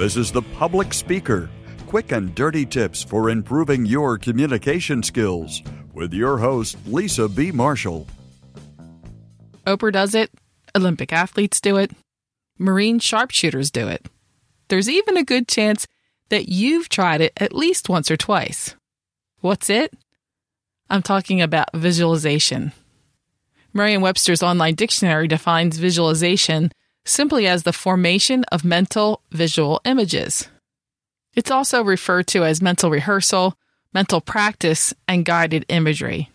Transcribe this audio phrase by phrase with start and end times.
[0.00, 1.50] This is The Public Speaker
[1.86, 7.52] quick and dirty tips for improving your communication skills with your host, Lisa B.
[7.52, 8.06] Marshall.
[9.66, 10.30] Oprah does it,
[10.74, 11.90] Olympic athletes do it,
[12.58, 14.06] Marine sharpshooters do it.
[14.68, 15.86] There's even a good chance
[16.30, 18.74] that you've tried it at least once or twice.
[19.42, 19.92] What's it?
[20.88, 22.72] I'm talking about visualization.
[23.74, 26.72] Merriam Webster's online dictionary defines visualization
[27.04, 30.48] simply as the formation of mental visual images.
[31.34, 33.54] It's also referred to as mental rehearsal,
[33.94, 36.30] mental practice, and guided imagery.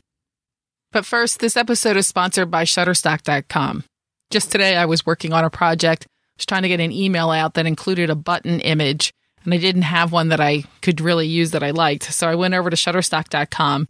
[0.92, 3.84] But first, this episode is sponsored by Shutterstock.com.
[4.32, 6.06] Just today, I was working on a project.
[6.08, 9.58] I was trying to get an email out that included a button image, and I
[9.58, 12.04] didn't have one that I could really use that I liked.
[12.14, 13.88] So I went over to Shutterstock.com.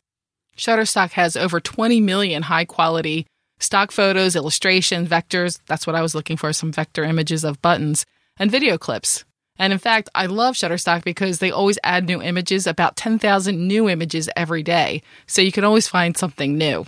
[0.58, 3.28] Shutterstock has over 20 million high quality
[3.60, 5.60] stock photos, illustration, vectors.
[5.68, 8.06] That's what I was looking for some vector images of buttons
[8.38, 9.24] and video clips.
[9.58, 13.90] And in fact, I love Shutterstock because they always add new images, about 10,000 new
[13.90, 15.02] images every day.
[15.28, 16.86] So you can always find something new.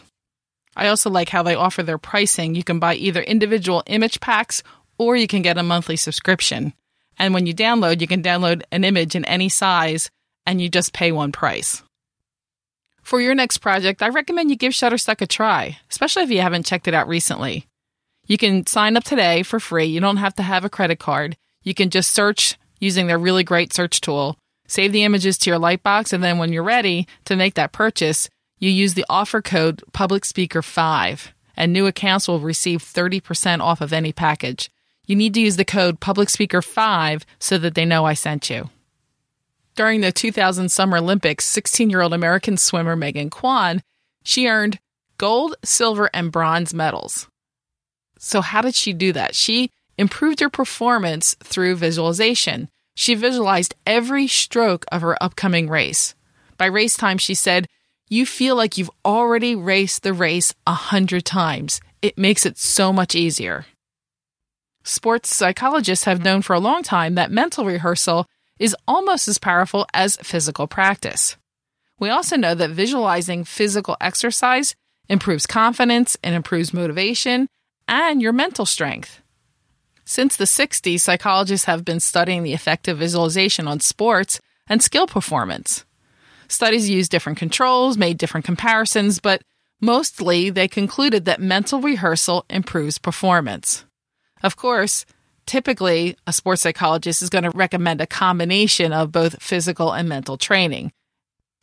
[0.76, 2.56] I also like how they offer their pricing.
[2.56, 4.64] You can buy either individual image packs
[4.98, 6.74] or you can get a monthly subscription.
[7.18, 10.12] And when you download, you can download an image in any size
[10.46, 11.82] and you just pay one price.
[13.08, 16.66] For your next project, I recommend you give Shutterstock a try, especially if you haven't
[16.66, 17.66] checked it out recently.
[18.26, 19.86] You can sign up today for free.
[19.86, 21.38] You don't have to have a credit card.
[21.64, 25.58] You can just search using their really great search tool, save the images to your
[25.58, 29.82] Lightbox, and then when you're ready to make that purchase, you use the offer code
[29.94, 34.70] Public Speaker 5 and new accounts will receive 30% off of any package.
[35.06, 38.50] You need to use the code Public Speaker 5 so that they know I sent
[38.50, 38.70] you.
[39.78, 43.84] During the 2000 Summer Olympics, 16 year old American swimmer Megan Quann,
[44.24, 44.80] she earned
[45.20, 47.28] gold, silver, and bronze medals.
[48.18, 49.36] So, how did she do that?
[49.36, 52.70] She improved her performance through visualization.
[52.96, 56.16] She visualized every stroke of her upcoming race.
[56.58, 57.68] By race time, she said,
[58.10, 61.82] You feel like you've already raced the race a hundred times.
[62.02, 63.68] It makes it so much easier.
[64.84, 68.26] Sports psychologists have known for a long time that mental rehearsal
[68.60, 71.38] is almost as powerful as physical practice.
[72.00, 74.76] We also know that visualizing physical exercise
[75.10, 77.50] improves confidence and improves motivation
[77.88, 79.22] and your mental strength.
[80.06, 85.08] Since the 60s, psychologists have been studying the effect of visualization on sports and skill
[85.08, 85.86] performance.
[86.48, 89.42] Studies used different controls, made different comparisons, but
[89.82, 93.86] mostly they concluded that mental rehearsal improves performance.
[94.44, 95.06] Of course,
[95.48, 100.38] typically a sports psychologist is going to recommend a combination of both physical and mental
[100.38, 100.92] training.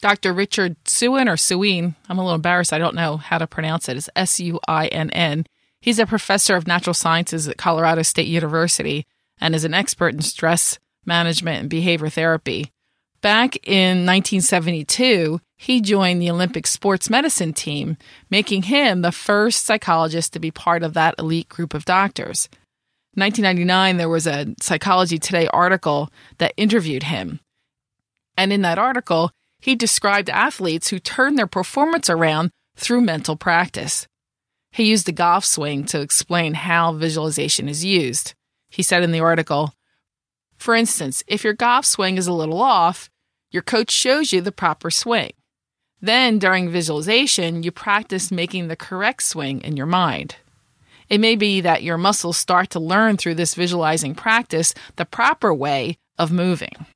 [0.00, 0.32] Dr.
[0.32, 3.96] Richard Suinn or Suinn, I'm a little embarrassed, I don't know how to pronounce it.
[3.96, 5.46] It's S U I N N.
[5.80, 9.06] He's a professor of natural sciences at Colorado State University
[9.40, 12.72] and is an expert in stress management and behavior therapy.
[13.20, 17.96] Back in 1972, he joined the Olympic sports medicine team,
[18.28, 22.48] making him the first psychologist to be part of that elite group of doctors.
[23.16, 27.40] 1999, there was a Psychology Today article that interviewed him.
[28.36, 29.30] And in that article,
[29.60, 34.06] he described athletes who turned their performance around through mental practice.
[34.72, 38.34] He used the golf swing to explain how visualization is used.
[38.68, 39.72] He said in the article,
[40.56, 43.10] for instance, if your golf swing is a little off,
[43.50, 45.32] your coach shows you the proper swing.
[46.00, 50.36] Then, during visualization, you practice making the correct swing in your mind.
[51.08, 55.52] It may be that your muscles start to learn through this visualizing practice the proper
[55.52, 56.86] way of moving.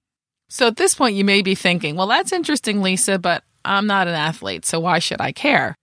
[0.49, 4.09] So at this point, you may be thinking, well, that's interesting, Lisa, but I'm not
[4.09, 5.75] an athlete, so why should I care?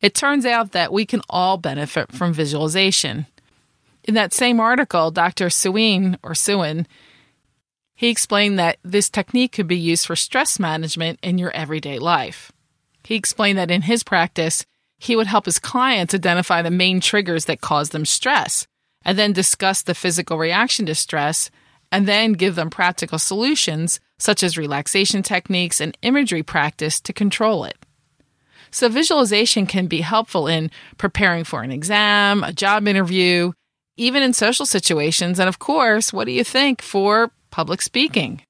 [0.00, 3.26] It turns out that we can all benefit from visualization.
[4.04, 5.46] In that same article, Dr.
[5.46, 6.86] Suinn or Suinn,
[7.96, 12.52] he explained that this technique could be used for stress management in your everyday life.
[13.02, 14.66] He explained that in his practice,
[14.98, 18.66] he would help his clients identify the main triggers that cause them stress
[19.04, 21.50] and then discuss the physical reaction to stress
[21.92, 27.64] and then give them practical solutions such as relaxation techniques and imagery practice to control
[27.64, 27.76] it.
[28.70, 33.52] So, visualization can be helpful in preparing for an exam, a job interview,
[33.96, 38.42] even in social situations, and of course, what do you think for public speaking?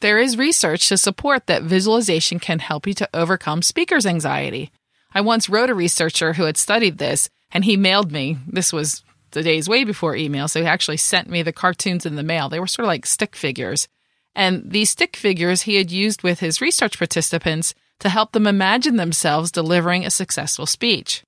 [0.00, 4.70] There is research to support that visualization can help you to overcome speaker's anxiety.
[5.16, 8.36] I once wrote a researcher who had studied this, and he mailed me.
[8.46, 12.16] This was the days way before email, so he actually sent me the cartoons in
[12.16, 12.50] the mail.
[12.50, 13.88] They were sort of like stick figures.
[14.34, 18.96] And these stick figures he had used with his research participants to help them imagine
[18.96, 21.24] themselves delivering a successful speech.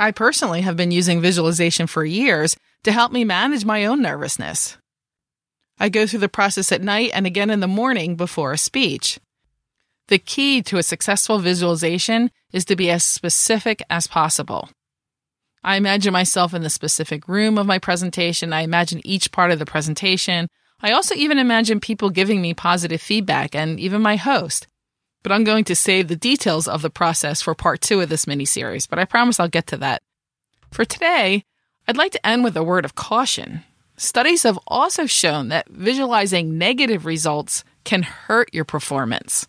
[0.00, 4.78] I personally have been using visualization for years to help me manage my own nervousness.
[5.78, 9.20] I go through the process at night and again in the morning before a speech.
[10.12, 14.68] The key to a successful visualization is to be as specific as possible.
[15.64, 18.52] I imagine myself in the specific room of my presentation.
[18.52, 20.48] I imagine each part of the presentation.
[20.82, 24.66] I also even imagine people giving me positive feedback and even my host.
[25.22, 28.26] But I'm going to save the details of the process for part two of this
[28.26, 30.02] mini series, but I promise I'll get to that.
[30.70, 31.42] For today,
[31.88, 33.64] I'd like to end with a word of caution.
[33.96, 39.48] Studies have also shown that visualizing negative results can hurt your performance.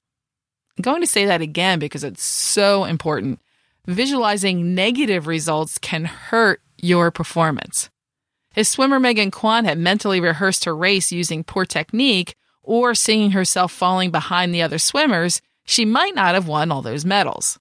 [0.77, 3.39] I'm going to say that again because it's so important.
[3.85, 7.89] Visualizing negative results can hurt your performance.
[8.55, 13.71] If swimmer Megan Quann had mentally rehearsed her race using poor technique or seeing herself
[13.71, 17.59] falling behind the other swimmers, she might not have won all those medals.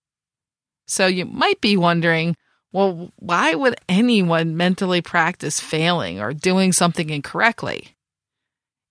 [0.87, 2.37] So you might be wondering,
[2.73, 7.97] well, why would anyone mentally practice failing or doing something incorrectly?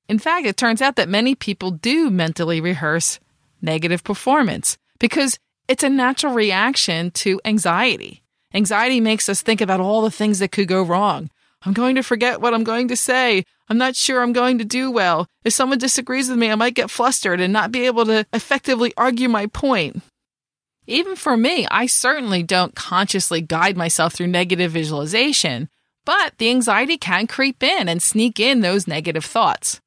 [0.07, 3.19] In fact, it turns out that many people do mentally rehearse
[3.61, 8.23] negative performance because it's a natural reaction to anxiety.
[8.53, 11.29] Anxiety makes us think about all the things that could go wrong.
[11.63, 13.45] I'm going to forget what I'm going to say.
[13.69, 15.27] I'm not sure I'm going to do well.
[15.45, 18.93] If someone disagrees with me, I might get flustered and not be able to effectively
[18.97, 20.01] argue my point.
[20.87, 25.69] Even for me, I certainly don't consciously guide myself through negative visualization,
[26.03, 29.79] but the anxiety can creep in and sneak in those negative thoughts.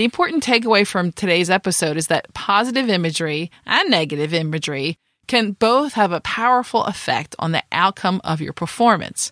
[0.00, 5.92] The important takeaway from today's episode is that positive imagery and negative imagery can both
[5.92, 9.30] have a powerful effect on the outcome of your performance.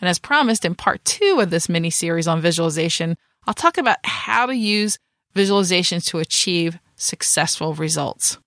[0.00, 3.96] And as promised in part two of this mini series on visualization, I'll talk about
[4.04, 5.00] how to use
[5.34, 8.38] visualizations to achieve successful results.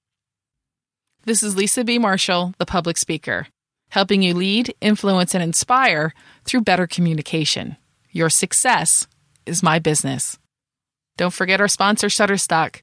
[1.25, 1.99] This is Lisa B.
[1.99, 3.47] Marshall, the public speaker,
[3.89, 6.13] helping you lead, influence, and inspire
[6.45, 7.75] through better communication.
[8.09, 9.05] Your success
[9.45, 10.37] is my business.
[11.21, 12.81] Don't forget our sponsor, Shutterstock.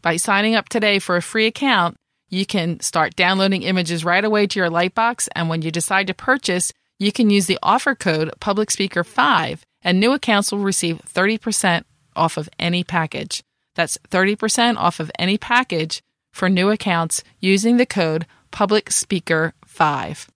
[0.00, 1.96] By signing up today for a free account,
[2.28, 6.14] you can start downloading images right away to your Lightbox, and when you decide to
[6.14, 11.82] purchase, you can use the offer code PublicSpeaker5, and new accounts will receive 30%
[12.14, 13.42] off of any package.
[13.74, 16.00] That's 30% off of any package
[16.32, 20.28] for new accounts using the code PublicSpeaker5.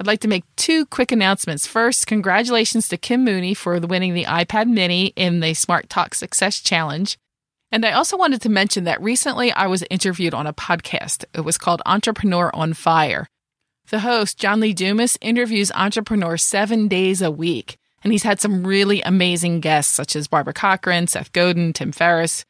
[0.00, 1.66] I'd like to make two quick announcements.
[1.66, 6.60] First, congratulations to Kim Mooney for winning the iPad mini in the Smart Talk Success
[6.60, 7.18] Challenge.
[7.72, 11.24] And I also wanted to mention that recently I was interviewed on a podcast.
[11.34, 13.26] It was called Entrepreneur on Fire.
[13.90, 17.76] The host, John Lee Dumas, interviews entrepreneurs seven days a week.
[18.04, 22.44] And he's had some really amazing guests, such as Barbara Corcoran, Seth Godin, Tim Ferriss.